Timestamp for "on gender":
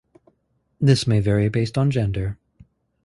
1.77-2.39